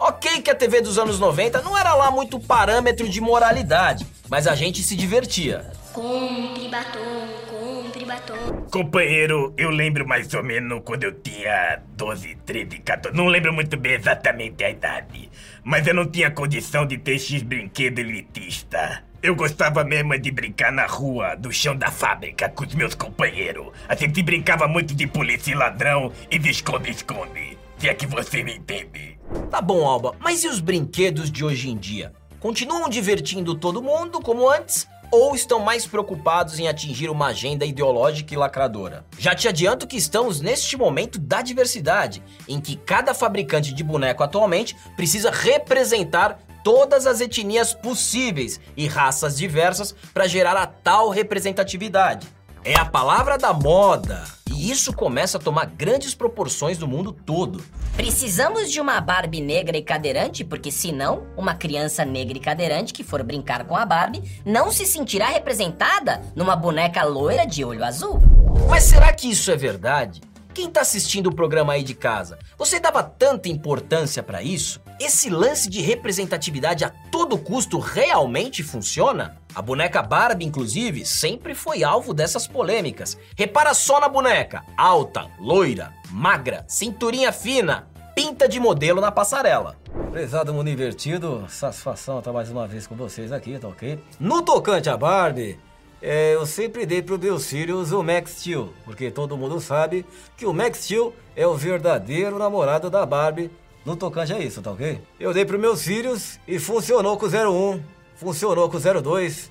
Ok 0.00 0.42
que 0.42 0.50
a 0.50 0.54
TV 0.54 0.80
dos 0.80 0.98
anos 0.98 1.18
90 1.18 1.62
não 1.62 1.76
era 1.76 1.94
lá 1.94 2.10
muito 2.10 2.38
parâmetro 2.40 3.08
de 3.08 3.20
moralidade, 3.20 4.06
mas 4.28 4.46
a 4.46 4.54
gente 4.54 4.82
se 4.82 4.96
divertia. 4.96 5.70
Compre 5.92 6.68
batom, 6.68 7.28
compre 7.48 8.04
batom. 8.04 8.62
Companheiro, 8.70 9.52
eu 9.56 9.70
lembro 9.70 10.06
mais 10.06 10.32
ou 10.34 10.42
menos 10.42 10.80
quando 10.84 11.04
eu 11.04 11.12
tinha 11.12 11.80
12, 11.96 12.36
13, 12.46 12.78
14. 12.78 13.16
Não 13.16 13.26
lembro 13.26 13.52
muito 13.52 13.76
bem 13.76 13.92
exatamente 13.92 14.64
a 14.64 14.70
idade. 14.70 15.30
Mas 15.62 15.86
eu 15.86 15.94
não 15.94 16.06
tinha 16.06 16.30
condição 16.30 16.86
de 16.86 16.98
ter 16.98 17.18
X 17.18 17.42
brinquedo 17.42 17.98
elitista. 17.98 19.04
Eu 19.22 19.36
gostava 19.36 19.84
mesmo 19.84 20.18
de 20.18 20.32
brincar 20.32 20.72
na 20.72 20.84
rua, 20.84 21.36
do 21.36 21.52
chão 21.52 21.76
da 21.76 21.92
fábrica, 21.92 22.48
com 22.48 22.64
os 22.64 22.74
meus 22.74 22.94
companheiros. 22.94 23.68
A 23.88 23.94
gente 23.94 24.20
brincava 24.20 24.66
muito 24.66 24.96
de 24.96 25.06
polícia 25.06 25.52
e 25.52 25.54
ladrão 25.54 26.10
e 26.28 26.40
de 26.40 26.50
esconde-esconde. 26.50 27.51
Se 27.82 27.88
é 27.88 27.94
que 27.94 28.06
você 28.06 28.44
me 28.44 28.54
entende. 28.54 29.18
Tá 29.50 29.60
bom, 29.60 29.84
Alba, 29.84 30.14
mas 30.20 30.44
e 30.44 30.46
os 30.46 30.60
brinquedos 30.60 31.28
de 31.28 31.44
hoje 31.44 31.68
em 31.68 31.76
dia? 31.76 32.12
Continuam 32.38 32.88
divertindo 32.88 33.56
todo 33.56 33.82
mundo 33.82 34.20
como 34.20 34.48
antes? 34.48 34.86
Ou 35.10 35.34
estão 35.34 35.58
mais 35.58 35.84
preocupados 35.84 36.60
em 36.60 36.68
atingir 36.68 37.10
uma 37.10 37.26
agenda 37.26 37.64
ideológica 37.64 38.32
e 38.32 38.36
lacradora? 38.36 39.04
Já 39.18 39.34
te 39.34 39.48
adianto 39.48 39.88
que 39.88 39.96
estamos 39.96 40.40
neste 40.40 40.76
momento 40.76 41.18
da 41.18 41.42
diversidade, 41.42 42.22
em 42.46 42.60
que 42.60 42.76
cada 42.76 43.12
fabricante 43.14 43.74
de 43.74 43.82
boneco 43.82 44.22
atualmente 44.22 44.76
precisa 44.94 45.32
representar 45.32 46.38
todas 46.62 47.04
as 47.04 47.20
etnias 47.20 47.74
possíveis 47.74 48.60
e 48.76 48.86
raças 48.86 49.36
diversas 49.36 49.92
para 50.14 50.28
gerar 50.28 50.56
a 50.56 50.68
tal 50.68 51.08
representatividade. 51.08 52.28
É 52.64 52.78
a 52.78 52.84
palavra 52.84 53.36
da 53.36 53.52
moda. 53.52 54.22
E 54.48 54.70
isso 54.70 54.92
começa 54.92 55.36
a 55.36 55.40
tomar 55.40 55.66
grandes 55.66 56.14
proporções 56.14 56.78
no 56.78 56.86
mundo 56.86 57.12
todo. 57.12 57.64
Precisamos 57.96 58.70
de 58.70 58.80
uma 58.80 59.00
Barbie 59.00 59.40
negra 59.40 59.76
e 59.76 59.82
cadeirante, 59.82 60.44
porque 60.44 60.70
senão, 60.70 61.26
uma 61.36 61.56
criança 61.56 62.04
negra 62.04 62.36
e 62.36 62.40
cadeirante 62.40 62.92
que 62.92 63.02
for 63.02 63.20
brincar 63.24 63.64
com 63.64 63.76
a 63.76 63.84
Barbie 63.84 64.22
não 64.46 64.70
se 64.70 64.86
sentirá 64.86 65.26
representada 65.26 66.22
numa 66.36 66.54
boneca 66.54 67.02
loira 67.02 67.44
de 67.44 67.64
olho 67.64 67.84
azul. 67.84 68.22
Mas 68.68 68.84
será 68.84 69.12
que 69.12 69.28
isso 69.28 69.50
é 69.50 69.56
verdade? 69.56 70.20
Quem 70.54 70.68
tá 70.68 70.82
assistindo 70.82 71.28
o 71.28 71.34
programa 71.34 71.72
aí 71.72 71.82
de 71.82 71.94
casa, 71.94 72.38
você 72.58 72.78
dava 72.78 73.02
tanta 73.02 73.48
importância 73.48 74.22
pra 74.22 74.42
isso? 74.42 74.82
Esse 75.00 75.30
lance 75.30 75.68
de 75.70 75.80
representatividade 75.80 76.84
a 76.84 76.90
todo 76.90 77.38
custo 77.38 77.78
realmente 77.78 78.62
funciona? 78.62 79.38
A 79.54 79.62
boneca 79.62 80.02
Barbie, 80.02 80.44
inclusive, 80.44 81.06
sempre 81.06 81.54
foi 81.54 81.82
alvo 81.82 82.12
dessas 82.12 82.46
polêmicas. 82.46 83.16
Repara 83.34 83.72
só 83.72 83.98
na 83.98 84.10
boneca: 84.10 84.62
alta, 84.76 85.30
loira, 85.40 85.94
magra, 86.10 86.66
cinturinha 86.68 87.32
fina, 87.32 87.88
pinta 88.14 88.46
de 88.46 88.60
modelo 88.60 89.00
na 89.00 89.10
passarela. 89.10 89.78
Prezado 90.10 90.52
mundo 90.52 90.68
invertido, 90.68 91.46
satisfação 91.48 92.18
estar 92.18 92.32
mais 92.32 92.50
uma 92.50 92.68
vez 92.68 92.86
com 92.86 92.94
vocês 92.94 93.32
aqui, 93.32 93.58
tá 93.58 93.68
ok? 93.68 93.98
No 94.20 94.42
tocante 94.42 94.90
a 94.90 94.98
Barbie, 94.98 95.58
é, 96.02 96.34
eu 96.34 96.44
sempre 96.44 96.84
dei 96.84 97.00
pro 97.00 97.16
meu 97.16 97.38
Sirius 97.38 97.92
o 97.92 98.02
Max 98.02 98.32
Steel, 98.32 98.72
porque 98.84 99.08
todo 99.08 99.36
mundo 99.36 99.60
sabe 99.60 100.04
que 100.36 100.44
o 100.44 100.52
Max 100.52 100.84
Steel 100.84 101.14
é 101.36 101.46
o 101.46 101.54
verdadeiro 101.54 102.38
namorado 102.38 102.90
da 102.90 103.06
Barbie 103.06 103.50
no 103.86 103.94
tocante 103.94 104.32
a 104.32 104.38
isso, 104.40 104.60
tá 104.60 104.72
ok? 104.72 105.00
Eu 105.18 105.32
dei 105.32 105.44
pro 105.44 105.58
meu 105.58 105.76
Sirius 105.76 106.40
e 106.46 106.58
funcionou 106.58 107.16
com 107.16 107.26
o 107.26 107.28
01, 107.74 107.80
funcionou 108.16 108.68
com 108.68 108.76
o 108.76 109.02
02, 109.02 109.50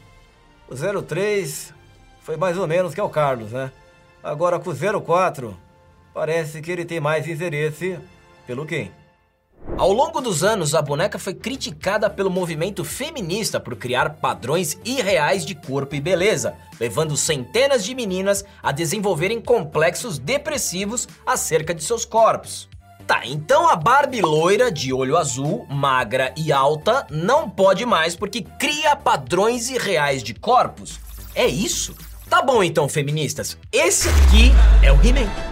o 0.70 1.04
03 1.04 1.74
foi 2.22 2.36
mais 2.36 2.58
ou 2.58 2.68
menos 2.68 2.94
que 2.94 3.00
é 3.00 3.04
o 3.04 3.10
Carlos, 3.10 3.52
né? 3.52 3.72
Agora 4.22 4.60
com 4.60 4.70
o 4.70 5.02
04, 5.02 5.58
parece 6.14 6.62
que 6.62 6.70
ele 6.70 6.84
tem 6.84 7.00
mais 7.00 7.28
interesse 7.28 7.98
pelo 8.46 8.66
quem? 8.66 8.92
Ao 9.78 9.92
longo 9.92 10.22
dos 10.22 10.44
anos, 10.44 10.76
a 10.76 10.82
boneca 10.82 11.18
foi 11.18 11.34
criticada 11.34 12.10
pelo 12.10 12.30
movimento 12.30 12.84
feminista 12.84 13.60
por 13.60 13.76
criar 13.76 14.12
padrões 14.16 14.78
irreais 14.84 15.46
de 15.46 15.56
corpo 15.56 15.96
e 15.96 16.02
beleza, 16.02 16.56
levando 16.80 17.16
centenas 17.16 17.84
de 17.84 17.96
meninas 17.96 18.44
a 18.62 18.72
desenvolverem 18.72 19.40
complexos 19.40 20.20
depressivos 20.20 21.08
acerca 21.26 21.74
de 21.74 21.84
seus 21.84 22.06
corpos. 22.06 22.70
Tá, 23.08 23.22
então 23.26 23.68
a 23.70 23.76
Barbie 23.76 24.22
loira, 24.22 24.72
de 24.72 24.94
olho 24.94 25.18
azul, 25.18 25.66
magra 25.70 26.34
e 26.38 26.52
alta, 26.52 27.06
não 27.10 27.50
pode 27.50 27.86
mais 27.86 28.16
porque 28.16 28.42
cria 28.42 28.96
padrões 28.96 29.70
irreais 29.70 30.24
de 30.24 30.34
corpos? 30.34 31.00
É 31.34 31.46
isso? 31.46 31.96
Tá 32.30 32.42
bom 32.42 32.64
então, 32.64 32.88
feministas. 32.88 33.58
Esse 33.72 34.08
aqui 34.08 34.52
é 34.82 34.92
o 34.92 34.96
He-Man. 34.96 35.51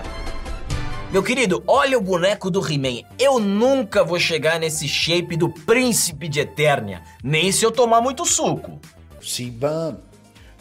Meu 1.12 1.24
querido, 1.24 1.64
olha 1.66 1.98
o 1.98 2.02
boneco 2.02 2.52
do 2.52 2.62
He-Man. 2.62 3.02
Eu 3.18 3.40
nunca 3.40 4.04
vou 4.04 4.20
chegar 4.20 4.60
nesse 4.60 4.88
shape 4.88 5.36
do 5.36 5.50
príncipe 5.50 6.28
de 6.28 6.42
Eternia, 6.42 7.02
nem 7.24 7.52
se 7.52 7.66
eu 7.66 7.72
tomar 7.72 8.00
muito 8.00 8.28
suco. 8.28 8.80
Simba, 9.20 10.00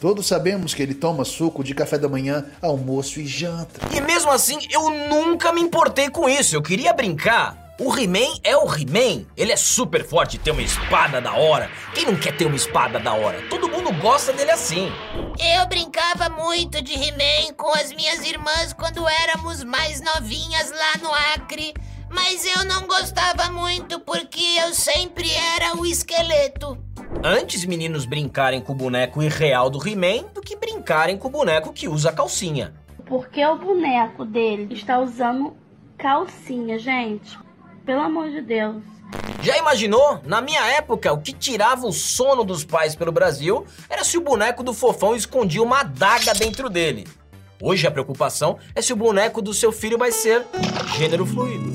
todos 0.01 0.27
sabemos 0.27 0.73
que 0.73 0.83
ele 0.83 0.95
toma 0.95 1.23
suco 1.23 1.63
de 1.63 1.75
café 1.75 1.99
da 1.99 2.09
manhã, 2.09 2.47
almoço 2.63 3.21
e 3.21 3.27
janta. 3.27 3.79
E 3.95 4.01
mesmo 4.01 4.31
assim, 4.31 4.59
eu 4.71 4.89
nunca 5.11 5.53
me 5.53 5.61
importei 5.61 6.09
com 6.09 6.27
isso. 6.27 6.57
Eu 6.57 6.63
queria 6.63 6.95
brincar. 6.95 7.68
O 7.81 7.97
He-Man 7.97 8.41
é 8.43 8.57
o 8.57 8.65
He-Man. 8.65 9.25
Ele 9.37 9.53
é 9.53 9.57
super 9.57 10.05
forte, 10.05 10.37
tem 10.37 10.53
uma 10.53 10.63
espada 10.63 11.21
da 11.21 11.35
hora. 11.35 11.71
Quem 11.95 12.07
não 12.07 12.17
quer 12.17 12.37
ter 12.37 12.45
uma 12.45 12.57
espada 12.57 12.99
da 12.99 13.15
hora? 13.15 13.41
Todo 13.49 13.69
mundo 13.69 13.93
gosta 14.01 14.33
dele 14.33 14.51
assim. 14.51 14.91
Eu 15.39 15.65
brincava 15.69 16.29
muito 16.29 16.83
de 16.83 16.95
He-Man 16.95 17.55
com 17.57 17.73
as 17.73 17.93
minhas 17.93 18.27
irmãs 18.27 18.73
quando 18.73 19.07
éramos 19.07 19.63
mais 19.63 20.01
novinhas 20.01 20.73
lá 20.73 20.99
no 21.01 21.15
Acre. 21.37 21.73
Mas 22.11 22.45
eu 22.45 22.65
não 22.65 22.89
gostava 22.89 23.49
muito 23.53 24.01
porque 24.01 24.43
eu 24.61 24.75
sempre 24.75 25.31
era 25.57 25.77
o 25.77 25.87
esqueleto. 25.87 26.77
Antes 27.23 27.65
meninos 27.65 28.07
brincarem 28.07 28.61
com 28.61 28.73
o 28.73 28.77
boneco 28.77 29.23
irreal 29.23 29.71
do 29.71 29.79
He-Man 29.89 30.25
do 30.35 30.41
que 30.41 30.57
brincarem 30.57 31.17
com 31.17 31.29
o 31.29 31.31
boneco 31.31 31.73
que 31.73 31.87
usa 31.87 32.11
calcinha. 32.11 32.75
Porque 33.07 33.45
o 33.47 33.57
boneco 33.57 34.25
dele 34.25 34.75
está 34.75 34.99
usando 34.99 35.57
calcinha, 35.97 36.77
gente. 36.77 37.39
Pelo 37.89 38.03
amor 38.03 38.29
de 38.29 38.43
Deus. 38.43 38.83
Já 39.41 39.57
imaginou? 39.57 40.21
Na 40.27 40.43
minha 40.43 40.61
época, 40.73 41.11
o 41.11 41.23
que 41.23 41.33
tirava 41.33 41.87
o 41.87 41.93
sono 41.93 42.45
dos 42.45 42.63
pais 42.63 42.95
pelo 42.95 43.11
Brasil 43.11 43.65
era 43.89 44.05
se 44.05 44.19
o 44.19 44.21
boneco 44.21 44.63
do 44.63 44.75
fofão 44.75 45.17
escondia 45.17 45.63
uma 45.63 45.81
adaga 45.81 46.35
dentro 46.35 46.69
dele. 46.69 47.09
Hoje 47.59 47.87
a 47.87 47.91
preocupação 47.91 48.59
é 48.75 48.83
se 48.83 48.93
o 48.93 48.97
boneco 48.97 49.41
do 49.41 49.55
seu 49.55 49.73
filho 49.73 49.97
vai 49.97 50.13
ser 50.13 50.45
gênero 50.99 51.25
fluido. 51.25 51.73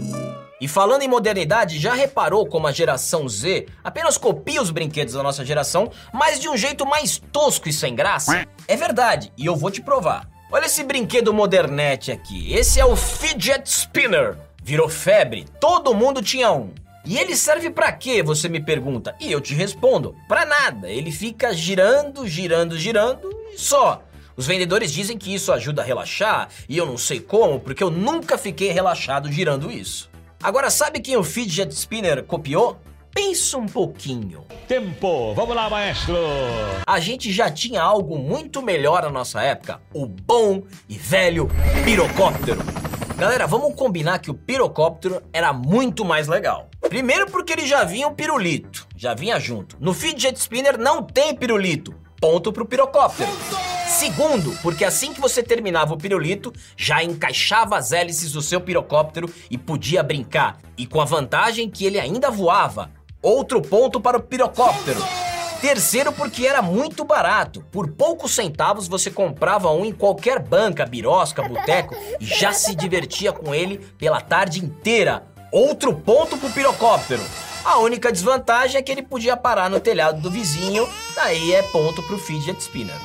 E 0.62 0.68
falando 0.68 1.02
em 1.02 1.08
modernidade, 1.08 1.80
já 1.80 1.96
reparou 1.96 2.46
como 2.46 2.68
a 2.68 2.72
geração 2.72 3.28
Z 3.28 3.66
apenas 3.84 4.16
copia 4.16 4.62
os 4.62 4.70
brinquedos 4.70 5.16
da 5.16 5.24
nossa 5.24 5.44
geração, 5.44 5.90
mas 6.14 6.40
de 6.40 6.48
um 6.48 6.56
jeito 6.56 6.86
mais 6.86 7.18
tosco 7.18 7.68
e 7.68 7.74
sem 7.74 7.96
graça? 7.96 8.48
É 8.68 8.76
verdade, 8.76 9.34
e 9.36 9.48
eu 9.48 9.56
vou 9.56 9.72
te 9.72 9.82
provar. 9.82 10.30
Olha 10.52 10.68
esse 10.68 10.84
brinquedo 10.84 11.34
modernete 11.34 12.12
aqui. 12.12 12.54
Esse 12.54 12.80
é 12.80 12.86
o 12.86 12.96
Fidget 12.96 13.68
Spinner. 13.68 14.38
Virou 14.64 14.88
febre, 14.88 15.46
todo 15.60 15.94
mundo 15.94 16.22
tinha 16.22 16.50
um. 16.52 16.72
E 17.06 17.18
ele 17.18 17.36
serve 17.36 17.70
para 17.70 17.92
quê, 17.92 18.24
você 18.24 18.48
me 18.48 18.62
pergunta? 18.62 19.14
E 19.20 19.30
eu 19.30 19.42
te 19.42 19.54
respondo: 19.54 20.16
para 20.26 20.46
nada. 20.46 20.90
Ele 20.90 21.12
fica 21.12 21.54
girando, 21.54 22.26
girando, 22.26 22.78
girando 22.80 23.30
e 23.54 23.58
só. 23.58 24.02
Os 24.38 24.48
vendedores 24.48 24.92
dizem 24.92 25.18
que 25.18 25.34
isso 25.34 25.52
ajuda 25.52 25.82
a 25.82 25.86
relaxar, 25.86 26.48
e 26.68 26.78
eu 26.78 26.86
não 26.86 26.98
sei 26.98 27.20
como, 27.20 27.60
porque 27.60 27.84
eu 27.84 27.92
nunca 27.92 28.38
fiquei 28.38 28.72
relaxado 28.72 29.32
girando 29.32 29.70
isso. 29.70 30.10
Agora, 30.42 30.70
sabe 30.70 31.02
quem 31.02 31.18
o 31.18 31.24
Fidget 31.24 31.72
Spinner 31.74 32.24
copiou? 32.24 32.80
Pensa 33.14 33.58
um 33.58 33.68
pouquinho. 33.68 34.46
Tempo, 34.68 35.34
vamos 35.36 35.56
lá, 35.56 35.70
maestro. 35.70 36.18
A 36.88 37.00
gente 37.00 37.32
já 37.32 37.52
tinha 37.52 37.82
algo 37.82 38.18
muito 38.18 38.62
melhor 38.62 39.04
na 39.04 39.10
nossa 39.10 39.42
época: 39.44 39.82
o 39.94 40.06
bom 40.06 40.64
e 40.88 40.98
velho 40.98 41.50
pirocóptero. 41.84 42.83
Galera, 43.18 43.46
vamos 43.46 43.76
combinar 43.76 44.20
que 44.20 44.32
o 44.32 44.34
pirocóptero 44.34 45.22
era 45.32 45.54
muito 45.54 46.04
mais 46.04 46.28
legal. 46.28 46.68
Primeiro 46.82 47.30
porque 47.30 47.54
ele 47.54 47.66
já 47.66 47.84
vinha 47.84 48.08
um 48.08 48.14
pirulito, 48.14 48.88
já 48.98 49.14
vinha 49.14 49.40
junto. 49.40 49.78
No 49.80 49.94
fidget 49.94 50.38
spinner 50.40 50.80
não 50.80 51.04
tem 51.04 51.36
pirulito, 51.36 51.94
ponto 52.20 52.52
pro 52.52 52.66
pirocóptero. 52.66 53.30
Segundo, 53.88 54.58
porque 54.64 54.84
assim 54.84 55.14
que 55.14 55.22
você 55.22 55.44
terminava 55.44 55.94
o 55.94 55.98
pirulito, 55.98 56.52
já 56.76 57.04
encaixava 57.04 57.78
as 57.78 57.92
hélices 57.92 58.32
do 58.32 58.42
seu 58.42 58.60
pirocóptero 58.60 59.32
e 59.50 59.58
podia 59.58 60.02
brincar. 60.02 60.58
E 60.76 60.88
com 60.88 61.00
a 61.00 61.06
vantagem 61.06 61.70
que 61.70 61.86
ele 61.86 62.00
ainda 62.00 62.32
voava. 62.32 62.90
Outro 63.22 63.62
ponto 63.62 64.02
para 64.02 64.18
o 64.18 64.24
pirocóptero. 64.24 65.00
Terceiro, 65.64 66.12
porque 66.12 66.46
era 66.46 66.62
muito 66.62 67.06
barato. 67.06 67.62
Por 67.72 67.90
poucos 67.92 68.36
centavos 68.36 68.86
você 68.86 69.10
comprava 69.10 69.72
um 69.72 69.86
em 69.86 69.94
qualquer 69.94 70.38
banca, 70.38 70.86
birosca, 70.86 71.48
boteco 71.48 71.96
e 72.20 72.26
já 72.26 72.52
se 72.52 72.76
divertia 72.76 73.32
com 73.32 73.56
ele 73.56 73.78
pela 73.98 74.20
tarde 74.20 74.60
inteira. 74.60 75.26
Outro 75.54 75.96
ponto 75.96 76.38
pro 76.38 76.50
pirocóptero. 76.50 77.24
A 77.64 77.78
única 77.78 78.12
desvantagem 78.12 78.78
é 78.78 78.82
que 78.82 78.92
ele 78.92 79.04
podia 79.04 79.38
parar 79.38 79.70
no 79.70 79.80
telhado 79.80 80.20
do 80.20 80.30
vizinho, 80.30 80.86
daí 81.16 81.54
é 81.54 81.64
ponto 81.64 82.04
pro 82.04 82.20
fidget 82.20 82.60
spinner. 82.60 83.00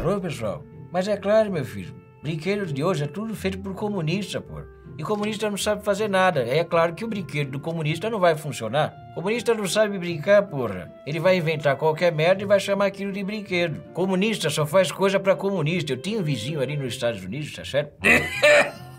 Alô, 0.00 0.18
pessoal. 0.18 0.64
Mas 0.90 1.06
é 1.06 1.18
claro, 1.18 1.52
meu 1.52 1.66
filho, 1.66 1.94
brinquedos 2.22 2.72
de 2.72 2.82
hoje 2.82 3.04
é 3.04 3.08
tudo 3.08 3.34
feito 3.34 3.58
por 3.58 3.74
comunista, 3.74 4.40
pô. 4.40 4.62
E 4.98 5.02
comunista 5.02 5.48
não 5.48 5.56
sabe 5.56 5.84
fazer 5.84 6.08
nada. 6.08 6.40
É 6.40 6.62
claro 6.62 6.94
que 6.94 7.04
o 7.04 7.08
brinquedo 7.08 7.52
do 7.52 7.60
comunista 7.60 8.10
não 8.10 8.18
vai 8.18 8.36
funcionar. 8.36 8.94
Comunista 9.14 9.54
não 9.54 9.66
sabe 9.66 9.98
brincar, 9.98 10.42
porra. 10.42 10.92
Ele 11.06 11.18
vai 11.18 11.36
inventar 11.36 11.76
qualquer 11.76 12.12
merda 12.12 12.42
e 12.42 12.46
vai 12.46 12.60
chamar 12.60 12.86
aquilo 12.86 13.12
de 13.12 13.24
brinquedo. 13.24 13.82
Comunista 13.94 14.50
só 14.50 14.66
faz 14.66 14.92
coisa 14.92 15.18
pra 15.18 15.34
comunista. 15.34 15.92
Eu 15.92 15.96
tinha 15.96 16.18
um 16.18 16.22
vizinho 16.22 16.60
ali 16.60 16.76
nos 16.76 16.92
Estados 16.94 17.24
Unidos, 17.24 17.52
tá 17.52 17.64
certo? 17.64 17.92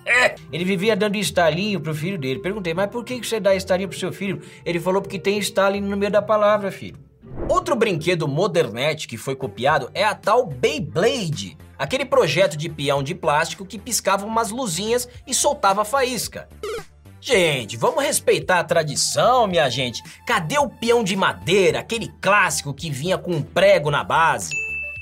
Ele 0.52 0.66
vivia 0.66 0.96
dando 0.96 1.16
estalinho 1.16 1.80
pro 1.80 1.94
filho 1.94 2.18
dele. 2.18 2.40
Perguntei, 2.40 2.74
mas 2.74 2.90
por 2.90 3.04
que 3.04 3.20
que 3.20 3.28
você 3.28 3.40
dá 3.40 3.56
estalinho 3.56 3.90
pro 3.90 3.98
seu 3.98 4.12
filho? 4.12 4.42
Ele 4.66 4.80
falou 4.80 5.02
porque 5.02 5.20
tem 5.20 5.38
Stalin 5.40 5.82
no 5.82 5.96
meio 5.96 6.12
da 6.12 6.22
palavra, 6.22 6.72
filho. 6.72 6.98
Outro 7.48 7.76
brinquedo 7.76 8.28
modernete 8.28 9.08
que 9.08 9.18
foi 9.18 9.36
copiado 9.36 9.90
é 9.94 10.04
a 10.04 10.16
tal 10.16 10.46
Beyblade, 10.46 11.58
aquele 11.82 12.06
projeto 12.06 12.56
de 12.56 12.70
peão 12.70 13.02
de 13.02 13.16
plástico 13.16 13.66
que 13.66 13.80
piscava 13.80 14.24
umas 14.24 14.52
luzinhas 14.52 15.10
e 15.26 15.34
soltava 15.34 15.84
faísca. 15.84 16.48
Gente, 17.20 17.76
vamos 17.76 18.04
respeitar 18.04 18.60
a 18.60 18.64
tradição, 18.64 19.48
minha 19.48 19.68
gente. 19.68 20.04
Cadê 20.28 20.60
o 20.60 20.70
peão 20.70 21.04
de 21.04 21.16
madeira, 21.16 21.80
aquele 21.80 22.08
clássico 22.22 22.72
que 22.72 22.92
vinha 22.92 23.18
com 23.18 23.32
um 23.32 23.42
prego 23.42 23.90
na 23.90 24.04
base? 24.04 24.56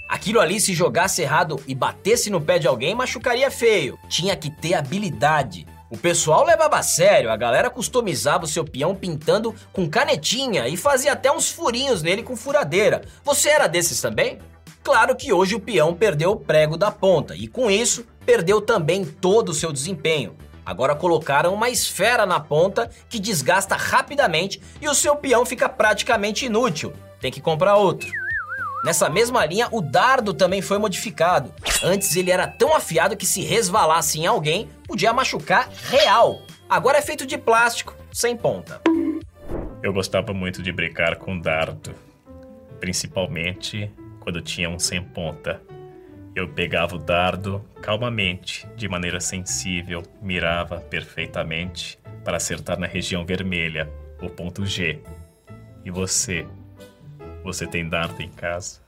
Aquilo 0.07 0.39
ali, 0.39 0.57
se 0.59 0.73
jogasse 0.73 1.21
errado 1.21 1.61
e 1.67 1.75
batesse 1.75 2.29
no 2.29 2.39
pé 2.39 2.57
de 2.57 2.67
alguém, 2.67 2.95
machucaria 2.95 3.51
feio. 3.51 3.99
Tinha 4.07 4.35
que 4.37 4.49
ter 4.49 4.73
habilidade. 4.73 5.67
O 5.89 5.97
pessoal 5.97 6.45
levava 6.45 6.77
a 6.77 6.83
sério, 6.83 7.29
a 7.29 7.35
galera 7.35 7.69
customizava 7.69 8.45
o 8.45 8.47
seu 8.47 8.63
peão 8.63 8.95
pintando 8.95 9.53
com 9.73 9.89
canetinha 9.89 10.67
e 10.67 10.77
fazia 10.77 11.11
até 11.11 11.29
uns 11.29 11.49
furinhos 11.49 12.01
nele 12.01 12.23
com 12.23 12.37
furadeira. 12.37 13.01
Você 13.23 13.49
era 13.49 13.67
desses 13.67 13.99
também? 13.99 14.39
Claro 14.83 15.15
que 15.15 15.33
hoje 15.33 15.55
o 15.55 15.59
peão 15.59 15.93
perdeu 15.93 16.31
o 16.31 16.39
prego 16.39 16.77
da 16.77 16.91
ponta 16.91 17.35
e 17.35 17.47
com 17.47 17.69
isso 17.69 18.05
perdeu 18.25 18.61
também 18.61 19.05
todo 19.05 19.49
o 19.49 19.53
seu 19.53 19.71
desempenho. 19.71 20.35
Agora 20.65 20.95
colocaram 20.95 21.53
uma 21.53 21.69
esfera 21.69 22.25
na 22.25 22.39
ponta 22.39 22.89
que 23.09 23.19
desgasta 23.19 23.75
rapidamente 23.75 24.61
e 24.79 24.87
o 24.87 24.93
seu 24.93 25.15
peão 25.15 25.45
fica 25.45 25.67
praticamente 25.67 26.45
inútil. 26.45 26.93
Tem 27.19 27.31
que 27.31 27.41
comprar 27.41 27.75
outro. 27.75 28.09
Nessa 28.83 29.09
mesma 29.09 29.45
linha, 29.45 29.67
o 29.71 29.81
dardo 29.81 30.33
também 30.33 30.61
foi 30.61 30.77
modificado. 30.77 31.53
Antes 31.83 32.15
ele 32.15 32.31
era 32.31 32.47
tão 32.47 32.73
afiado 32.75 33.17
que 33.17 33.25
se 33.25 33.41
resvalasse 33.41 34.19
em 34.19 34.25
alguém, 34.25 34.69
podia 34.87 35.11
machucar 35.11 35.67
real. 35.89 36.41
Agora 36.69 36.97
é 36.97 37.01
feito 37.01 37.25
de 37.25 37.37
plástico, 37.37 37.95
sem 38.11 38.37
ponta. 38.37 38.79
Eu 39.81 39.91
gostava 39.91 40.33
muito 40.33 40.61
de 40.61 40.71
brincar 40.71 41.15
com 41.17 41.37
dardo, 41.37 41.93
principalmente 42.79 43.91
quando 44.19 44.41
tinha 44.41 44.69
um 44.69 44.79
sem 44.79 45.03
ponta. 45.03 45.61
Eu 46.35 46.47
pegava 46.47 46.95
o 46.95 46.99
dardo 46.99 47.65
calmamente, 47.81 48.67
de 48.75 48.87
maneira 48.87 49.19
sensível, 49.19 50.03
mirava 50.21 50.79
perfeitamente 50.79 51.99
para 52.23 52.37
acertar 52.37 52.79
na 52.79 52.87
região 52.87 53.25
vermelha, 53.25 53.91
o 54.21 54.29
ponto 54.29 54.65
G. 54.65 54.99
E 55.83 55.89
você? 55.89 56.45
Você 57.43 57.65
tem 57.65 57.87
dardo 57.87 58.21
em 58.21 58.29
casa? 58.29 58.79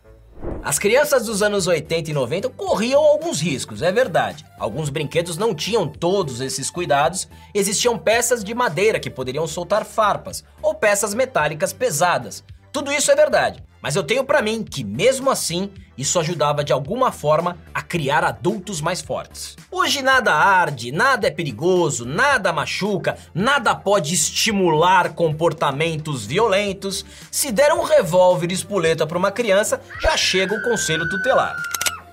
As 0.64 0.78
crianças 0.78 1.26
dos 1.26 1.42
anos 1.42 1.68
80 1.68 2.12
e 2.12 2.14
90 2.14 2.50
corriam 2.50 3.02
alguns 3.02 3.42
riscos, 3.42 3.82
é 3.82 3.92
verdade. 3.92 4.46
Alguns 4.60 4.90
brinquedos 4.90 5.38
não 5.38 5.56
tinham 5.56 5.88
todos 5.88 6.40
esses 6.42 6.70
cuidados, 6.70 7.28
existiam 7.54 7.98
peças 7.98 8.44
de 8.44 8.54
madeira 8.54 9.00
que 9.00 9.10
poderiam 9.10 9.48
soltar 9.48 9.86
farpas, 9.86 10.44
ou 10.62 10.74
peças 10.74 11.14
metálicas 11.14 11.74
pesadas. 11.74 12.44
Tudo 12.72 12.92
isso 12.92 13.12
é 13.12 13.16
verdade, 13.16 13.62
mas 13.82 13.98
eu 13.98 14.04
tenho 14.04 14.24
pra 14.24 14.42
mim 14.42 14.64
que 14.64 14.82
mesmo 14.82 15.30
assim, 15.30 15.70
isso 15.98 16.18
ajudava 16.18 16.64
de 16.64 16.72
alguma 16.72 17.12
forma 17.12 17.58
a 17.74 17.82
criar 17.82 18.24
adultos 18.24 18.80
mais 18.80 19.02
fortes. 19.02 19.58
Hoje 19.70 20.02
nada 20.02 20.34
arde, 20.34 20.90
nada 20.90 21.28
é 21.28 21.32
perigoso, 21.32 22.06
nada 22.06 22.54
machuca, 22.54 23.18
nada 23.34 23.76
pode 23.76 24.14
estimular 24.14 25.14
comportamentos 25.14 26.26
violentos. 26.26 27.06
Se 27.30 27.52
der 27.52 27.74
um 27.74 27.84
revólver 27.84 28.52
espoleta 28.52 29.06
pra 29.06 29.18
uma 29.18 29.32
criança, 29.32 29.82
já 30.02 30.16
chega 30.16 30.56
o 30.56 30.64
conselho 30.64 31.10
tutelar. 31.10 31.56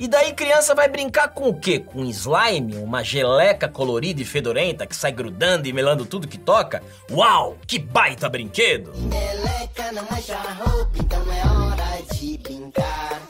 E 0.01 0.07
daí 0.07 0.33
criança 0.33 0.77
vai 0.77 0.89
brincar 0.89 1.29
com 1.29 1.49
o 1.49 1.59
quê? 1.59 1.81
Com 1.81 2.05
slime, 2.05 2.77
uma 2.77 3.03
geleca 3.03 3.69
colorida 3.69 4.23
e 4.23 4.25
fedorenta 4.25 4.87
que 4.87 4.95
sai 4.95 5.11
grudando 5.11 5.67
e 5.67 5.73
melando 5.73 6.07
tudo 6.07 6.29
que 6.29 6.39
toca? 6.39 6.81
Uau, 7.11 7.59
que 7.67 7.81
baita 7.81 8.29
brinquedo! 8.29 8.93
Meleca 8.97 9.91
não 9.91 10.05
roupa, 10.05 10.99
então 11.01 11.21
é 11.33 11.47
hora 11.47 12.03
de 12.15 12.39
brincar. 12.39 13.21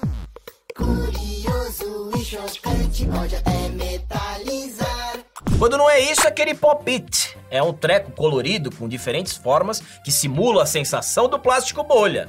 Curioso 0.76 2.10
e 2.14 2.24
chocante, 2.24 3.06
pode 3.06 3.36
até 3.36 3.68
metalizar. 3.70 5.20
Quando 5.58 5.78
não 5.78 5.88
é 5.88 6.00
isso, 6.00 6.26
é 6.26 6.28
aquele 6.28 6.54
pop-it. 6.54 7.34
É 7.50 7.62
um 7.62 7.72
treco 7.72 8.12
colorido 8.12 8.70
com 8.70 8.86
diferentes 8.86 9.34
formas 9.34 9.80
que 10.04 10.12
simula 10.12 10.64
a 10.64 10.66
sensação 10.66 11.30
do 11.30 11.38
plástico 11.38 11.82
bolha. 11.82 12.26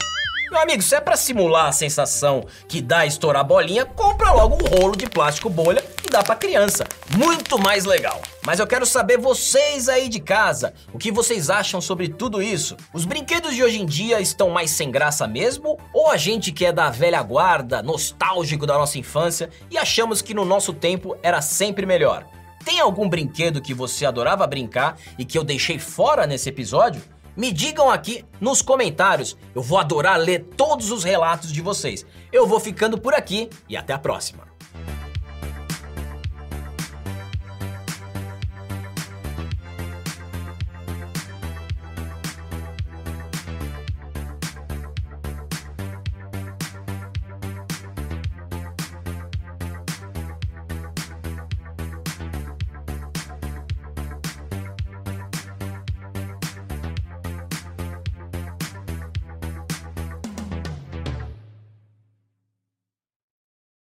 Meu 0.51 0.59
amigo, 0.59 0.81
se 0.81 0.95
é 0.95 0.99
pra 0.99 1.15
simular 1.15 1.67
a 1.67 1.71
sensação 1.71 2.43
que 2.67 2.81
dá 2.81 3.05
estourar 3.05 3.45
bolinha, 3.45 3.85
compra 3.85 4.31
logo 4.31 4.55
um 4.55 4.67
rolo 4.67 4.95
de 4.95 5.07
plástico 5.07 5.47
bolha 5.47 5.83
e 6.03 6.09
dá 6.09 6.23
pra 6.23 6.35
criança. 6.35 6.85
Muito 7.15 7.59
mais 7.59 7.85
legal. 7.85 8.19
Mas 8.43 8.59
eu 8.59 8.65
quero 8.65 8.83
saber 8.83 9.19
vocês 9.19 9.87
aí 9.87 10.09
de 10.09 10.19
casa, 10.19 10.73
o 10.91 10.97
que 10.97 11.11
vocês 11.11 11.51
acham 11.51 11.79
sobre 11.79 12.09
tudo 12.09 12.41
isso? 12.41 12.75
Os 12.91 13.05
brinquedos 13.05 13.53
de 13.53 13.63
hoje 13.63 13.79
em 13.79 13.85
dia 13.85 14.19
estão 14.19 14.49
mais 14.49 14.71
sem 14.71 14.89
graça 14.89 15.27
mesmo? 15.27 15.77
Ou 15.93 16.09
a 16.09 16.17
gente 16.17 16.51
que 16.51 16.65
é 16.65 16.71
da 16.71 16.89
velha 16.89 17.21
guarda, 17.21 17.83
nostálgico 17.83 18.65
da 18.65 18.73
nossa 18.73 18.97
infância 18.97 19.51
e 19.69 19.77
achamos 19.77 20.19
que 20.19 20.33
no 20.33 20.45
nosso 20.45 20.73
tempo 20.73 21.15
era 21.21 21.41
sempre 21.43 21.85
melhor? 21.85 22.25
Tem 22.65 22.79
algum 22.79 23.07
brinquedo 23.07 23.61
que 23.61 23.73
você 23.73 24.03
adorava 24.03 24.47
brincar 24.47 24.97
e 25.17 25.23
que 25.23 25.37
eu 25.37 25.43
deixei 25.43 25.77
fora 25.77 26.25
nesse 26.25 26.49
episódio? 26.49 27.03
Me 27.39 27.53
digam 27.53 27.89
aqui 27.89 28.25
nos 28.41 28.61
comentários. 28.61 29.37
Eu 29.55 29.61
vou 29.61 29.77
adorar 29.77 30.19
ler 30.19 30.43
todos 30.57 30.91
os 30.91 31.05
relatos 31.05 31.53
de 31.53 31.61
vocês. 31.61 32.05
Eu 32.33 32.45
vou 32.45 32.59
ficando 32.59 32.97
por 32.97 33.13
aqui 33.13 33.49
e 33.69 33.77
até 33.77 33.93
a 33.93 33.97
próxima. 33.97 34.48